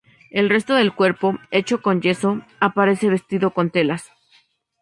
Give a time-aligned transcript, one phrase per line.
[0.31, 4.09] El resto del cuerpo, hecho con yeso, aparece vestido con telas.